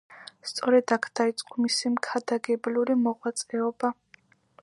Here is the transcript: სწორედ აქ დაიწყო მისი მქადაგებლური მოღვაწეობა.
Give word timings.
სწორედ 0.51 0.93
აქ 0.95 1.03
დაიწყო 1.19 1.61
მისი 1.65 1.91
მქადაგებლური 1.97 2.97
მოღვაწეობა. 3.05 3.93